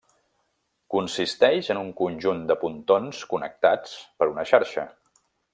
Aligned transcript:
Consisteix 0.93 1.69
en 1.75 1.81
un 1.83 1.93
conjunt 2.01 2.41
de 2.53 2.57
pontons 2.63 3.23
connectats 3.35 3.97
per 4.23 4.33
una 4.35 4.51
xarxa. 4.55 4.91